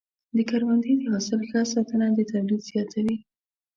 د 0.35 0.37
کروندې 0.49 0.91
د 0.97 1.01
حاصل 1.11 1.39
ښه 1.49 1.59
ساتنه 1.73 2.07
د 2.17 2.19
تولید 2.31 2.61
زیاتوي. 2.69 3.17